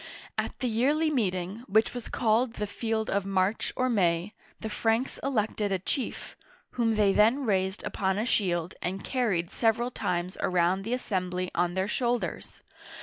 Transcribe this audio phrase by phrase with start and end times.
[0.35, 5.19] At the yearly meeting, which was called the Field of March or May, the Franks
[5.21, 6.35] elected a chief,
[6.71, 11.75] whom they then raised upon a shield, and carried several times around the assembly on
[11.75, 12.63] their shoulders.